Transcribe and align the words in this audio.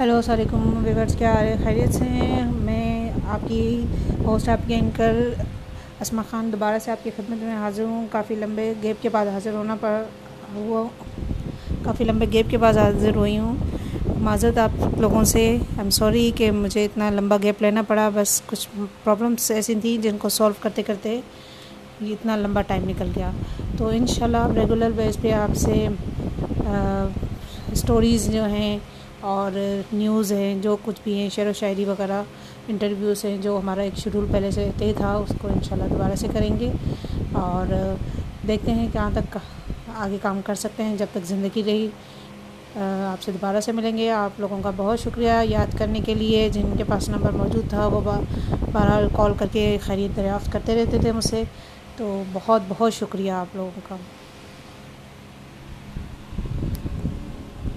Hello, 0.00 0.16
السلام 0.16 0.38
علیکم 0.38 0.84
viewers 0.84 1.16
کیا 1.16 1.34
خیریت 1.64 1.94
سے 1.94 2.04
ہیں؟ 2.04 2.52
میں 2.52 3.10
آپ 3.28 3.48
کی 3.48 3.84
ہوسٹ 4.24 4.48
آپ 4.48 4.68
کی 4.68 4.74
اینکر 4.74 5.16
اسما 6.00 6.22
خان 6.30 6.52
دوبارہ 6.52 6.78
سے 6.78 6.90
آپ 6.90 7.04
کی 7.04 7.10
خدمت 7.16 7.42
میں 7.42 7.56
حاضر 7.56 7.82
ہوں۔ 7.82 8.06
کافی 8.10 8.34
لمبے 8.34 8.72
گیپ 8.82 9.02
کے 9.02 9.08
بعد 9.08 9.26
حاضر 9.26 9.52
ہونا 9.52 9.76
پڑ 9.80 10.02
ہوا۔ 10.54 10.84
کافی 11.82 12.04
لمبے 12.04 12.26
گیپ 12.32 12.50
کے 12.50 12.58
بعد 12.58 12.74
حاضر 12.74 13.16
ہوئی 13.16 13.38
ہوں۔ 13.38 13.54
معذرت 14.20 14.58
آپ 14.58 15.00
لوگوں 15.00 15.24
سے۔ 15.24 15.48
آئی 15.48 15.58
ایم 15.78 15.90
سوری 15.90 16.30
کہ 16.34 16.50
مجھے 16.50 16.84
اتنا 16.84 17.10
لمبا 17.10 17.36
گیپ 17.42 17.62
لینا 17.62 17.82
پڑا۔ 17.82 18.10
بس 18.14 18.42
کچھ 18.46 18.68
پرابلمس 19.04 19.50
ایسی 19.50 19.74
تھیں 19.80 20.02
جن 20.02 20.18
کو 20.18 20.28
سولو 20.28 20.54
کرتے 20.60 20.82
کرتے 20.82 21.20
یہ 22.00 22.12
اتنا 22.12 22.36
لمبا 22.36 22.62
ٹائم 22.62 22.88
نکل 22.88 23.08
گیا۔ 23.16 23.30
تو 23.78 23.88
ان 23.88 24.06
شاء 24.06 24.24
اللہ 24.24 24.46
ریگولر 24.56 24.90
بیس 24.96 25.20
پہ 25.20 25.32
آپ 25.32 25.56
سے 25.56 25.88
اسٹوریز 27.72 28.32
جو 28.32 28.44
ہیں 28.44 28.78
اور 29.26 29.80
نیوز 29.92 30.32
ہیں، 30.32 30.54
جو 30.62 30.76
کچھ 30.84 31.00
بھی 31.04 31.14
ہیں، 31.14 31.28
شعر 31.28 31.46
و 31.46 31.52
شاعری 31.52 31.84
وغیرہ، 31.84 32.22
انٹرویوز 32.68 33.24
ہیں، 33.24 33.38
جو 33.38 33.60
ہمارا 33.62 33.82
ایک 33.82 33.98
شیڈول 33.98 34.26
پہلے 34.32 34.50
سے 34.50 34.70
طے 34.78 34.92
تھا، 34.96 35.14
اس 35.14 35.32
کو 35.40 35.48
ان 35.48 35.62
شاء 35.62 35.76
اللہ 35.76 35.88
دوبارہ 35.88 36.14
سے 36.14 36.26
کریں 36.32 36.60
گے۔ 36.60 36.72
اور 37.32 37.94
دیکھتے 38.48 38.72
ہیں 38.72 38.88
کہاں 38.92 39.10
تک 39.14 39.38
آگے 39.96 40.16
کام 40.22 40.40
کر 40.44 40.54
سکتے 40.54 40.82
ہیں، 40.82 40.96
جب 40.96 41.06
تک 41.12 41.26
زندگی 41.26 41.62
رہی۔ 41.66 41.88
آپ 43.12 43.22
سے 43.22 43.32
دوبارہ 43.32 43.60
سے 43.60 43.72
ملیں 43.72 43.96
گے۔ 43.96 44.10
آپ 44.10 44.40
لوگوں 44.40 44.60
کا 44.62 44.70
بہت 44.76 45.00
شکریہ 45.00 45.32
یاد 45.42 45.78
کرنے 45.78 46.00
کے 46.00 46.14
لیے۔ 46.14 46.48
جن 46.48 46.66
کے 46.78 46.84
پاس 46.84 47.08
نمبر 47.08 47.30
موجود 47.30 47.70
تھا، 47.70 47.86
وہ 47.86 48.00
بہرحال 48.72 49.08
کال 49.16 49.32
کر 49.38 49.46
کے 49.52 49.78
خرید 49.80 50.16
دریافت 50.16 50.52
کرتے 50.52 50.74
رہتے 50.74 50.98
تھے 50.98 51.12
مجھ 51.12 51.24
سے۔ 51.24 51.42
تو 51.96 52.22
بہت 52.32 52.62
بہت 52.68 52.94
شکریہ 52.94 53.32
آپ 53.32 53.56
لوگوں 53.56 53.80
کا۔ 53.88 53.96